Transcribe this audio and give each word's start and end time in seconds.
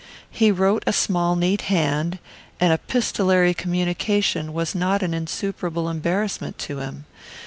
He 0.31 0.49
wrote 0.51 0.83
a 0.87 0.93
small 0.93 1.35
neat 1.35 1.61
hand, 1.69 2.17
and 2.59 2.73
epistolary 2.73 3.53
communication 3.53 4.51
was 4.51 4.73
not 4.73 5.03
an 5.03 5.13
insuperable 5.13 5.87
embarrassment 5.87 6.57
to 6.57 6.79
him. 6.79 7.05